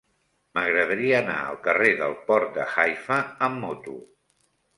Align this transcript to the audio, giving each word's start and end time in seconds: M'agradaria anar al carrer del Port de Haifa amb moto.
M'agradaria 0.57 1.19
anar 1.23 1.35
al 1.41 1.59
carrer 1.67 1.91
del 1.99 2.15
Port 2.31 2.57
de 2.57 2.67
Haifa 2.87 3.19
amb 3.51 3.63
moto. 3.67 3.97